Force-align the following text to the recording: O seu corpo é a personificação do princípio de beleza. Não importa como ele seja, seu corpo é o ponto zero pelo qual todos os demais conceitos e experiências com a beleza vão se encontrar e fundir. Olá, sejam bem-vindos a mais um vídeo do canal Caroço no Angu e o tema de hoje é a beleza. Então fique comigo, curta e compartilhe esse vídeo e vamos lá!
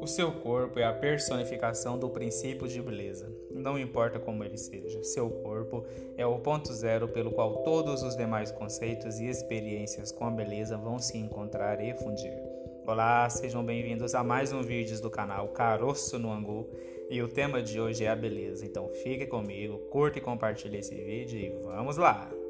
O 0.00 0.06
seu 0.06 0.30
corpo 0.30 0.78
é 0.78 0.84
a 0.84 0.92
personificação 0.92 1.98
do 1.98 2.08
princípio 2.08 2.68
de 2.68 2.80
beleza. 2.80 3.32
Não 3.50 3.78
importa 3.78 4.18
como 4.18 4.44
ele 4.44 4.56
seja, 4.56 5.02
seu 5.02 5.28
corpo 5.28 5.84
é 6.16 6.26
o 6.26 6.38
ponto 6.38 6.72
zero 6.72 7.08
pelo 7.08 7.32
qual 7.32 7.62
todos 7.62 8.02
os 8.02 8.16
demais 8.16 8.52
conceitos 8.52 9.18
e 9.18 9.26
experiências 9.26 10.12
com 10.12 10.26
a 10.26 10.30
beleza 10.30 10.76
vão 10.76 10.98
se 10.98 11.18
encontrar 11.18 11.80
e 11.80 11.94
fundir. 11.94 12.34
Olá, 12.86 13.28
sejam 13.28 13.64
bem-vindos 13.64 14.14
a 14.14 14.22
mais 14.22 14.52
um 14.52 14.62
vídeo 14.62 15.00
do 15.00 15.10
canal 15.10 15.48
Caroço 15.48 16.18
no 16.18 16.30
Angu 16.30 16.68
e 17.10 17.20
o 17.20 17.28
tema 17.28 17.62
de 17.62 17.80
hoje 17.80 18.04
é 18.04 18.08
a 18.08 18.16
beleza. 18.16 18.64
Então 18.64 18.88
fique 18.88 19.26
comigo, 19.26 19.78
curta 19.90 20.18
e 20.18 20.22
compartilhe 20.22 20.78
esse 20.78 20.94
vídeo 20.94 21.38
e 21.38 21.50
vamos 21.64 21.96
lá! 21.96 22.45